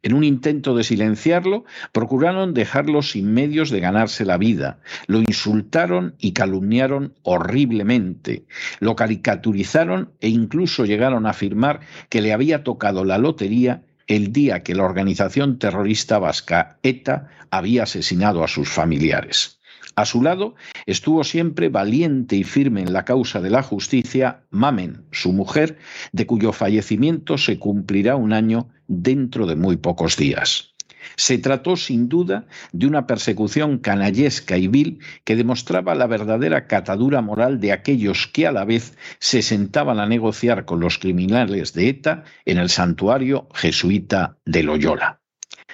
En 0.01 0.13
un 0.13 0.23
intento 0.23 0.75
de 0.75 0.83
silenciarlo, 0.83 1.65
procuraron 1.91 2.53
dejarlo 2.53 3.01
sin 3.01 3.33
medios 3.33 3.69
de 3.69 3.81
ganarse 3.81 4.25
la 4.25 4.37
vida, 4.37 4.79
lo 5.07 5.19
insultaron 5.19 6.15
y 6.17 6.31
calumniaron 6.31 7.13
horriblemente, 7.23 8.45
lo 8.79 8.95
caricaturizaron 8.95 10.13
e 10.21 10.29
incluso 10.29 10.85
llegaron 10.85 11.25
a 11.25 11.31
afirmar 11.31 11.81
que 12.09 12.21
le 12.21 12.33
había 12.33 12.63
tocado 12.63 13.03
la 13.03 13.17
lotería 13.17 13.83
el 14.09 14.33
día 14.33 14.63
que 14.63 14.75
la 14.75 14.83
organización 14.83 15.59
terrorista 15.59 16.19
vasca 16.19 16.79
ETA 16.83 17.29
había 17.51 17.83
asesinado 17.83 18.43
a 18.43 18.47
sus 18.47 18.67
familiares. 18.67 19.59
A 19.95 20.05
su 20.05 20.21
lado 20.23 20.55
estuvo 20.85 21.23
siempre 21.23 21.69
valiente 21.69 22.35
y 22.35 22.43
firme 22.43 22.81
en 22.81 22.91
la 22.91 23.05
causa 23.05 23.39
de 23.39 23.49
la 23.49 23.61
justicia 23.61 24.43
Mamen, 24.49 25.05
su 25.11 25.31
mujer, 25.31 25.77
de 26.11 26.25
cuyo 26.25 26.53
fallecimiento 26.53 27.37
se 27.37 27.59
cumplirá 27.59 28.15
un 28.15 28.33
año 28.33 28.69
dentro 28.87 29.45
de 29.45 29.55
muy 29.55 29.77
pocos 29.77 30.17
días. 30.17 30.68
Se 31.15 31.37
trató 31.37 31.75
sin 31.75 32.09
duda 32.09 32.47
de 32.71 32.87
una 32.87 33.07
persecución 33.07 33.77
canallesca 33.77 34.57
y 34.57 34.67
vil 34.67 34.99
que 35.23 35.35
demostraba 35.35 35.95
la 35.95 36.07
verdadera 36.07 36.67
catadura 36.67 37.21
moral 37.21 37.59
de 37.59 37.71
aquellos 37.71 38.27
que 38.27 38.47
a 38.47 38.51
la 38.51 38.65
vez 38.65 38.97
se 39.19 39.41
sentaban 39.41 39.99
a 39.99 40.07
negociar 40.07 40.65
con 40.65 40.79
los 40.79 40.97
criminales 40.97 41.73
de 41.73 41.89
ETA 41.89 42.23
en 42.45 42.57
el 42.57 42.69
santuario 42.69 43.47
jesuita 43.53 44.37
de 44.45 44.63
Loyola. 44.63 45.19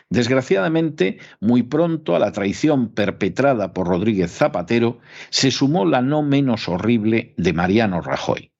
Desgraciadamente, 0.09 1.19
muy 1.39 1.63
pronto 1.63 2.15
a 2.15 2.19
la 2.19 2.31
traición 2.31 2.93
perpetrada 2.93 3.73
por 3.73 3.87
Rodríguez 3.87 4.31
Zapatero 4.31 4.99
se 5.29 5.51
sumó 5.51 5.85
la 5.85 6.01
no 6.01 6.21
menos 6.21 6.69
horrible 6.69 7.33
de 7.37 7.53
Mariano 7.53 8.01
Rajoy. 8.01 8.51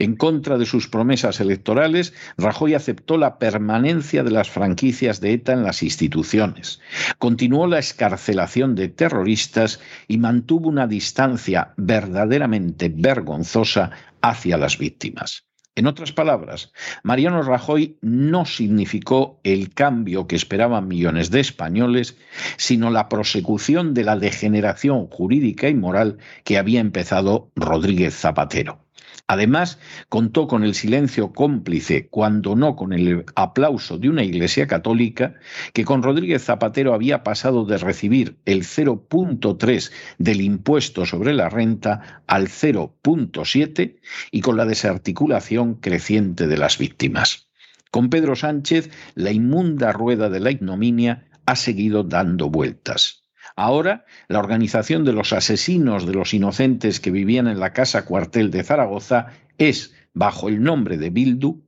En 0.00 0.14
contra 0.14 0.58
de 0.58 0.66
sus 0.66 0.88
promesas 0.88 1.40
electorales, 1.40 2.14
Rajoy 2.36 2.74
aceptó 2.74 3.16
la 3.16 3.38
permanencia 3.38 4.22
de 4.22 4.30
las 4.30 4.48
franquicias 4.48 5.20
de 5.20 5.32
ETA 5.32 5.54
en 5.54 5.64
las 5.64 5.82
instituciones, 5.82 6.80
continuó 7.18 7.66
la 7.66 7.80
escarcelación 7.80 8.76
de 8.76 8.88
terroristas 8.88 9.80
y 10.06 10.18
mantuvo 10.18 10.68
una 10.68 10.86
distancia 10.86 11.74
verdaderamente 11.76 12.92
vergonzosa 12.94 13.90
hacia 14.20 14.56
las 14.56 14.78
víctimas. 14.78 15.48
En 15.74 15.86
otras 15.86 16.12
palabras, 16.12 16.72
Mariano 17.04 17.42
Rajoy 17.42 17.98
no 18.00 18.44
significó 18.46 19.40
el 19.44 19.72
cambio 19.74 20.26
que 20.26 20.34
esperaban 20.34 20.88
millones 20.88 21.30
de 21.30 21.38
españoles, 21.38 22.16
sino 22.56 22.90
la 22.90 23.08
prosecución 23.08 23.94
de 23.94 24.02
la 24.02 24.16
degeneración 24.16 25.06
jurídica 25.06 25.68
y 25.68 25.74
moral 25.74 26.18
que 26.42 26.58
había 26.58 26.80
empezado 26.80 27.52
Rodríguez 27.54 28.16
Zapatero. 28.16 28.87
Además, 29.30 29.78
contó 30.08 30.48
con 30.48 30.64
el 30.64 30.74
silencio 30.74 31.32
cómplice, 31.32 32.08
cuando 32.08 32.56
no 32.56 32.76
con 32.76 32.94
el 32.94 33.26
aplauso 33.36 33.98
de 33.98 34.08
una 34.08 34.24
Iglesia 34.24 34.66
católica, 34.66 35.34
que 35.74 35.84
con 35.84 36.02
Rodríguez 36.02 36.42
Zapatero 36.44 36.94
había 36.94 37.22
pasado 37.22 37.66
de 37.66 37.76
recibir 37.76 38.38
el 38.46 38.62
0.3 38.62 39.92
del 40.16 40.40
impuesto 40.40 41.04
sobre 41.04 41.34
la 41.34 41.50
renta 41.50 42.22
al 42.26 42.48
0.7 42.48 44.00
y 44.30 44.40
con 44.40 44.56
la 44.56 44.64
desarticulación 44.64 45.74
creciente 45.74 46.46
de 46.46 46.56
las 46.56 46.78
víctimas. 46.78 47.48
Con 47.90 48.08
Pedro 48.08 48.34
Sánchez, 48.34 48.90
la 49.14 49.30
inmunda 49.30 49.92
rueda 49.92 50.30
de 50.30 50.40
la 50.40 50.50
ignominia 50.50 51.28
ha 51.44 51.54
seguido 51.54 52.02
dando 52.02 52.48
vueltas. 52.48 53.27
Ahora, 53.58 54.04
la 54.28 54.38
organización 54.38 55.04
de 55.04 55.12
los 55.12 55.32
asesinos 55.32 56.06
de 56.06 56.12
los 56.12 56.32
inocentes 56.32 57.00
que 57.00 57.10
vivían 57.10 57.48
en 57.48 57.58
la 57.58 57.72
casa 57.72 58.04
cuartel 58.04 58.52
de 58.52 58.62
Zaragoza 58.62 59.32
es, 59.58 59.92
bajo 60.14 60.48
el 60.48 60.62
nombre 60.62 60.96
de 60.96 61.10
Bildu, 61.10 61.64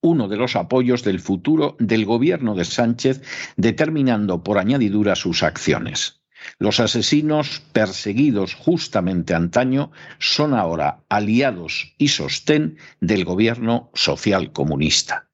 uno 0.00 0.26
de 0.26 0.36
los 0.36 0.56
apoyos 0.56 1.04
del 1.04 1.20
futuro 1.20 1.76
del 1.78 2.06
gobierno 2.06 2.56
de 2.56 2.64
Sánchez, 2.64 3.22
determinando 3.56 4.42
por 4.42 4.58
añadidura 4.58 5.14
sus 5.14 5.44
acciones. 5.44 6.22
Los 6.58 6.80
asesinos 6.80 7.62
perseguidos 7.72 8.54
justamente 8.54 9.32
antaño 9.32 9.92
son 10.18 10.54
ahora 10.54 11.04
aliados 11.08 11.94
y 11.98 12.08
sostén 12.08 12.78
del 13.00 13.24
gobierno 13.24 13.92
social 13.94 14.50
comunista. 14.50 15.25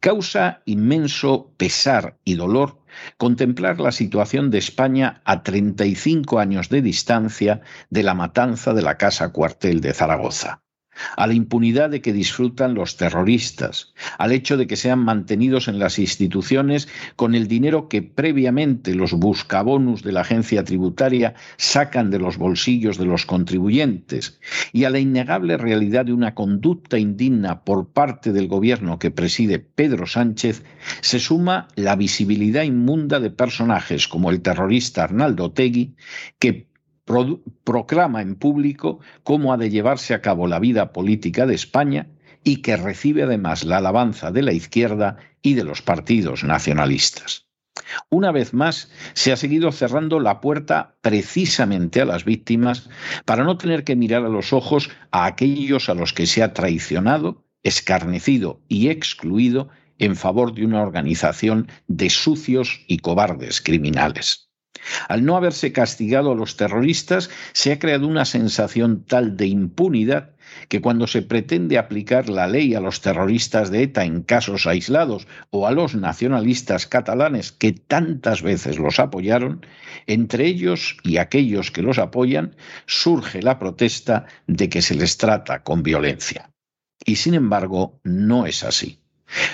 Causa 0.00 0.62
inmenso 0.64 1.52
pesar 1.56 2.18
y 2.24 2.34
dolor 2.34 2.80
contemplar 3.16 3.80
la 3.80 3.92
situación 3.92 4.50
de 4.50 4.58
España 4.58 5.20
a 5.24 5.42
35 5.42 6.38
años 6.38 6.68
de 6.68 6.82
distancia 6.82 7.60
de 7.88 8.02
la 8.02 8.14
matanza 8.14 8.74
de 8.74 8.82
la 8.82 8.96
casa 8.96 9.32
cuartel 9.32 9.80
de 9.80 9.94
Zaragoza 9.94 10.62
a 11.16 11.26
la 11.26 11.34
impunidad 11.34 11.90
de 11.90 12.00
que 12.00 12.12
disfrutan 12.12 12.74
los 12.74 12.96
terroristas, 12.96 13.92
al 14.18 14.32
hecho 14.32 14.56
de 14.56 14.66
que 14.66 14.76
sean 14.76 15.00
mantenidos 15.00 15.68
en 15.68 15.78
las 15.78 15.98
instituciones 15.98 16.88
con 17.16 17.34
el 17.34 17.48
dinero 17.48 17.88
que 17.88 18.02
previamente 18.02 18.94
los 18.94 19.12
buscabonus 19.12 20.02
de 20.02 20.12
la 20.12 20.22
agencia 20.22 20.64
tributaria 20.64 21.34
sacan 21.56 22.10
de 22.10 22.18
los 22.18 22.38
bolsillos 22.38 22.98
de 22.98 23.06
los 23.06 23.26
contribuyentes, 23.26 24.38
y 24.72 24.84
a 24.84 24.90
la 24.90 24.98
innegable 24.98 25.56
realidad 25.56 26.06
de 26.06 26.12
una 26.12 26.34
conducta 26.34 26.98
indigna 26.98 27.64
por 27.64 27.88
parte 27.88 28.32
del 28.32 28.48
gobierno 28.48 28.98
que 28.98 29.10
preside 29.10 29.58
Pedro 29.58 30.06
Sánchez, 30.06 30.62
se 31.00 31.18
suma 31.18 31.68
la 31.74 31.96
visibilidad 31.96 32.62
inmunda 32.62 33.20
de 33.20 33.30
personajes 33.30 34.08
como 34.08 34.30
el 34.30 34.40
terrorista 34.40 35.04
Arnaldo 35.04 35.52
Tegui, 35.52 35.94
que 36.38 36.69
proclama 37.64 38.22
en 38.22 38.36
público 38.36 39.00
cómo 39.22 39.52
ha 39.52 39.56
de 39.56 39.70
llevarse 39.70 40.14
a 40.14 40.20
cabo 40.20 40.46
la 40.46 40.58
vida 40.58 40.92
política 40.92 41.46
de 41.46 41.54
España 41.54 42.08
y 42.44 42.62
que 42.62 42.76
recibe 42.76 43.22
además 43.22 43.64
la 43.64 43.78
alabanza 43.78 44.30
de 44.30 44.42
la 44.42 44.52
izquierda 44.52 45.16
y 45.42 45.54
de 45.54 45.64
los 45.64 45.82
partidos 45.82 46.44
nacionalistas. 46.44 47.46
Una 48.08 48.30
vez 48.30 48.54
más, 48.54 48.90
se 49.14 49.32
ha 49.32 49.36
seguido 49.36 49.72
cerrando 49.72 50.20
la 50.20 50.40
puerta 50.40 50.96
precisamente 51.00 52.00
a 52.00 52.04
las 52.04 52.24
víctimas 52.24 52.88
para 53.24 53.44
no 53.44 53.56
tener 53.56 53.84
que 53.84 53.96
mirar 53.96 54.24
a 54.24 54.28
los 54.28 54.52
ojos 54.52 54.90
a 55.10 55.26
aquellos 55.26 55.88
a 55.88 55.94
los 55.94 56.12
que 56.12 56.26
se 56.26 56.42
ha 56.42 56.52
traicionado, 56.52 57.44
escarnecido 57.62 58.60
y 58.68 58.88
excluido 58.88 59.68
en 59.98 60.16
favor 60.16 60.54
de 60.54 60.64
una 60.64 60.82
organización 60.82 61.68
de 61.88 62.10
sucios 62.10 62.84
y 62.86 62.98
cobardes 62.98 63.60
criminales. 63.60 64.49
Al 65.08 65.24
no 65.24 65.36
haberse 65.36 65.72
castigado 65.72 66.32
a 66.32 66.34
los 66.34 66.56
terroristas, 66.56 67.30
se 67.52 67.72
ha 67.72 67.78
creado 67.78 68.06
una 68.06 68.24
sensación 68.24 69.04
tal 69.04 69.36
de 69.36 69.46
impunidad 69.46 70.30
que 70.68 70.80
cuando 70.80 71.06
se 71.06 71.22
pretende 71.22 71.78
aplicar 71.78 72.28
la 72.28 72.46
ley 72.46 72.74
a 72.74 72.80
los 72.80 73.00
terroristas 73.00 73.70
de 73.70 73.84
ETA 73.84 74.04
en 74.04 74.22
casos 74.22 74.66
aislados 74.66 75.26
o 75.50 75.66
a 75.66 75.72
los 75.72 75.94
nacionalistas 75.94 76.86
catalanes 76.86 77.52
que 77.52 77.72
tantas 77.72 78.42
veces 78.42 78.78
los 78.78 78.98
apoyaron, 78.98 79.64
entre 80.06 80.46
ellos 80.46 80.96
y 81.02 81.18
aquellos 81.18 81.70
que 81.70 81.82
los 81.82 81.98
apoyan 81.98 82.56
surge 82.86 83.42
la 83.42 83.58
protesta 83.58 84.26
de 84.46 84.68
que 84.68 84.82
se 84.82 84.94
les 84.94 85.16
trata 85.18 85.62
con 85.62 85.82
violencia. 85.82 86.50
Y 87.04 87.16
sin 87.16 87.34
embargo, 87.34 88.00
no 88.04 88.46
es 88.46 88.64
así. 88.64 89.00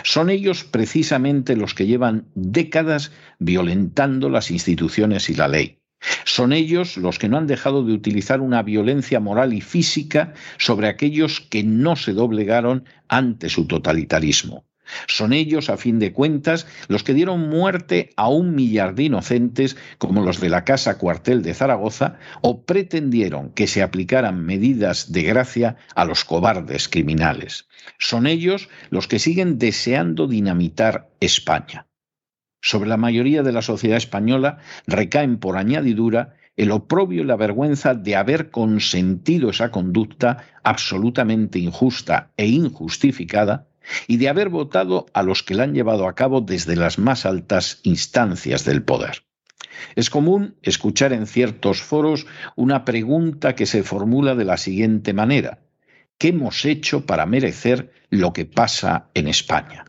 Son 0.05 0.31
ellos 0.31 0.65
precisamente 0.65 1.57
los 1.57 1.75
que 1.75 1.87
llevan 1.87 2.27
décadas 2.35 3.13
violentando 3.39 4.31
las 4.31 4.51
instituciones 4.51 5.29
y 5.31 5.35
la 5.35 5.49
ley. 5.49 5.79
Son 6.25 6.53
ellos 6.53 6.97
los 6.97 7.19
que 7.19 7.29
no 7.29 7.39
han 7.39 7.47
dejado 7.47 7.85
de 7.85 7.93
utilizar 7.93 8.41
una 8.41 8.63
violencia 8.63 9.21
moral 9.21 9.53
y 9.55 9.61
física 9.61 10.35
sobre 10.59 10.89
aquellos 10.89 11.41
que 11.41 11.65
no 11.65 11.97
se 11.97 12.13
doblegaron 12.13 12.85
ante 13.09 13.49
su 13.49 13.67
totalitarismo. 13.67 14.67
Son 15.07 15.33
ellos, 15.33 15.71
a 15.71 15.77
fin 15.77 15.99
de 15.99 16.13
cuentas, 16.13 16.67
los 16.89 17.03
que 17.03 17.15
dieron 17.15 17.49
muerte 17.49 18.11
a 18.17 18.29
un 18.29 18.55
millar 18.55 18.95
de 18.95 19.05
inocentes 19.05 19.77
como 19.99 20.23
los 20.23 20.41
de 20.41 20.49
la 20.49 20.65
Casa 20.65 20.99
Cuartel 20.99 21.43
de 21.43 21.55
Zaragoza 21.55 22.19
o 22.41 22.63
pretendieron 22.63 23.51
que 23.51 23.67
se 23.67 23.83
aplicaran 23.83 24.45
medidas 24.45 25.13
de 25.13 25.23
gracia 25.23 25.77
a 25.95 26.05
los 26.05 26.25
cobardes 26.25 26.89
criminales. 26.89 27.69
Son 27.99 28.27
ellos 28.27 28.69
los 28.91 29.09
que 29.09 29.19
siguen 29.19 29.59
deseando 29.59 30.27
dinamitar 30.27 31.09
España. 31.21 31.87
Sobre 32.61 32.89
la 32.89 32.97
mayoría 32.97 33.43
de 33.43 33.53
la 33.53 33.63
sociedad 33.63 33.97
española 33.97 34.59
recaen 34.87 35.39
por 35.39 35.57
añadidura 35.57 36.35
el 36.57 36.71
oprobio 36.71 37.23
y 37.23 37.27
la 37.27 37.37
vergüenza 37.37 37.95
de 37.95 38.17
haber 38.17 38.51
consentido 38.51 39.51
esa 39.51 39.71
conducta 39.71 40.45
absolutamente 40.65 41.59
injusta 41.59 42.31
e 42.37 42.47
injustificada 42.47 43.69
y 44.07 44.17
de 44.17 44.29
haber 44.29 44.49
votado 44.49 45.07
a 45.13 45.23
los 45.23 45.43
que 45.43 45.55
la 45.55 45.65
han 45.65 45.75
llevado 45.75 46.09
a 46.09 46.15
cabo 46.15 46.41
desde 46.41 46.77
las 46.77 46.99
más 46.99 47.27
altas 47.27 47.81
instancias 47.83 48.65
del 48.65 48.83
poder. 48.83 49.25
Es 49.95 50.11
común 50.11 50.57
escuchar 50.63 51.13
en 51.13 51.27
ciertos 51.27 51.83
foros 51.83 52.27
una 52.55 52.85
pregunta 52.85 53.55
que 53.55 53.67
se 53.67 53.83
formula 53.83 54.35
de 54.35 54.45
la 54.45 54.57
siguiente 54.57 55.13
manera. 55.13 55.61
¿Qué 56.19 56.29
hemos 56.29 56.65
hecho 56.65 57.05
para 57.05 57.27
merecer 57.27 57.93
lo 58.11 58.33
que 58.33 58.47
pasa 58.47 59.11
en 59.15 59.29
España? 59.29 59.85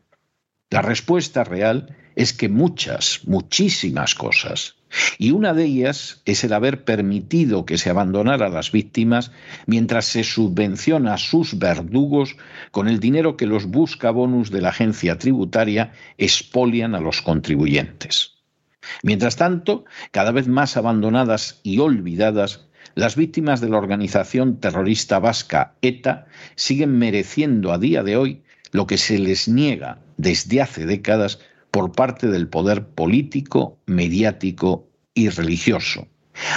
La 0.69 0.81
respuesta 0.81 1.43
real 1.43 1.95
es 2.15 2.33
que 2.33 2.49
muchas, 2.49 3.21
muchísimas 3.25 4.15
cosas. 4.15 4.76
Y 5.17 5.31
una 5.31 5.53
de 5.53 5.65
ellas 5.65 6.21
es 6.25 6.43
el 6.43 6.53
haber 6.53 6.83
permitido 6.83 7.65
que 7.65 7.77
se 7.77 7.89
abandonara 7.89 8.47
a 8.47 8.49
las 8.49 8.71
víctimas 8.71 9.31
mientras 9.65 10.05
se 10.05 10.23
subvenciona 10.23 11.15
a 11.15 11.17
sus 11.17 11.57
verdugos 11.59 12.37
con 12.71 12.87
el 12.87 12.99
dinero 12.99 13.37
que 13.37 13.47
los 13.47 13.65
busca 13.65 14.11
bonus 14.11 14.51
de 14.51 14.61
la 14.61 14.69
agencia 14.69 15.17
tributaria 15.17 15.91
expolian 16.17 16.95
a 16.95 16.99
los 16.99 17.21
contribuyentes. 17.21 18.33
Mientras 19.03 19.35
tanto, 19.35 19.85
cada 20.11 20.31
vez 20.31 20.47
más 20.47 20.77
abandonadas 20.77 21.59
y 21.63 21.79
olvidadas, 21.79 22.67
las 22.95 23.15
víctimas 23.15 23.61
de 23.61 23.69
la 23.69 23.77
organización 23.77 24.59
terrorista 24.59 25.19
vasca 25.19 25.75
ETA 25.81 26.25
siguen 26.55 26.97
mereciendo 26.97 27.71
a 27.71 27.77
día 27.77 28.03
de 28.03 28.17
hoy 28.17 28.43
lo 28.71 28.87
que 28.87 28.97
se 28.97 29.19
les 29.19 29.47
niega 29.47 29.99
desde 30.17 30.61
hace 30.61 30.85
décadas 30.85 31.39
por 31.77 31.91
parte 31.91 32.25
del 32.25 32.47
poder 32.47 32.87
político, 32.87 33.77
mediático 33.85 34.89
y 35.13 35.29
religioso, 35.29 36.07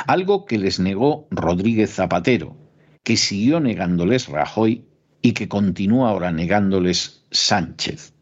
algo 0.06 0.46
que 0.46 0.56
les 0.56 0.80
negó 0.80 1.28
Rodríguez 1.30 1.92
Zapatero, 1.92 2.56
que 3.04 3.18
siguió 3.18 3.61
negándoles 3.61 4.28
Rajoy 4.28 4.83
y 5.20 5.33
que 5.33 5.46
continúa 5.46 6.09
ahora 6.09 6.33
negándoles 6.33 7.26
Sánchez. 7.33 8.14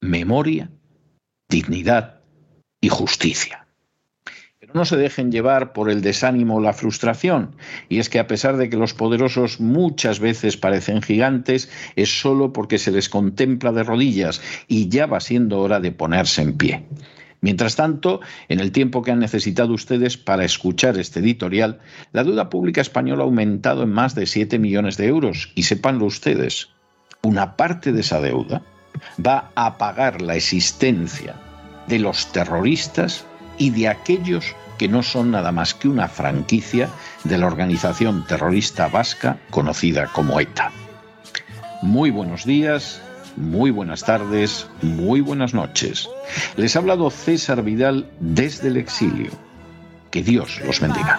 Memoria, 0.00 0.72
dignidad 1.48 2.22
y 2.80 2.88
justicia 2.88 3.63
no 4.74 4.84
se 4.84 4.96
dejen 4.96 5.32
llevar 5.32 5.72
por 5.72 5.88
el 5.88 6.02
desánimo 6.02 6.56
o 6.56 6.60
la 6.60 6.72
frustración. 6.72 7.54
Y 7.88 8.00
es 8.00 8.10
que 8.10 8.18
a 8.18 8.26
pesar 8.26 8.56
de 8.56 8.68
que 8.68 8.76
los 8.76 8.92
poderosos 8.92 9.60
muchas 9.60 10.18
veces 10.18 10.56
parecen 10.56 11.00
gigantes, 11.00 11.70
es 11.96 12.20
solo 12.20 12.52
porque 12.52 12.78
se 12.78 12.90
les 12.90 13.08
contempla 13.08 13.72
de 13.72 13.84
rodillas 13.84 14.42
y 14.68 14.88
ya 14.88 15.06
va 15.06 15.20
siendo 15.20 15.60
hora 15.60 15.80
de 15.80 15.92
ponerse 15.92 16.42
en 16.42 16.58
pie. 16.58 16.84
Mientras 17.40 17.76
tanto, 17.76 18.20
en 18.48 18.58
el 18.58 18.72
tiempo 18.72 19.02
que 19.02 19.12
han 19.12 19.20
necesitado 19.20 19.74
ustedes 19.74 20.16
para 20.16 20.44
escuchar 20.44 20.98
este 20.98 21.20
editorial, 21.20 21.78
la 22.12 22.24
deuda 22.24 22.50
pública 22.50 22.80
española 22.80 23.22
ha 23.22 23.26
aumentado 23.26 23.82
en 23.84 23.90
más 23.90 24.14
de 24.14 24.26
7 24.26 24.58
millones 24.58 24.96
de 24.96 25.06
euros 25.06 25.52
y 25.54 25.64
sépanlo 25.64 26.06
ustedes, 26.06 26.70
una 27.22 27.56
parte 27.56 27.92
de 27.92 28.00
esa 28.00 28.20
deuda 28.20 28.62
va 29.24 29.50
a 29.54 29.78
pagar 29.78 30.20
la 30.20 30.36
existencia 30.36 31.34
de 31.86 31.98
los 31.98 32.32
terroristas 32.32 33.24
y 33.58 33.70
de 33.70 33.88
aquellos 33.88 34.54
que 34.78 34.88
no 34.88 35.02
son 35.02 35.30
nada 35.30 35.52
más 35.52 35.74
que 35.74 35.88
una 35.88 36.08
franquicia 36.08 36.88
de 37.24 37.38
la 37.38 37.46
organización 37.46 38.26
terrorista 38.26 38.88
vasca 38.88 39.38
conocida 39.50 40.08
como 40.08 40.40
ETA. 40.40 40.72
Muy 41.82 42.10
buenos 42.10 42.44
días, 42.44 43.00
muy 43.36 43.70
buenas 43.70 44.04
tardes, 44.04 44.66
muy 44.82 45.20
buenas 45.20 45.54
noches. 45.54 46.08
Les 46.56 46.76
ha 46.76 46.78
hablado 46.78 47.10
César 47.10 47.62
Vidal 47.62 48.10
desde 48.20 48.68
el 48.68 48.76
exilio. 48.76 49.30
Que 50.10 50.22
Dios 50.22 50.60
los 50.64 50.80
bendiga. 50.80 51.18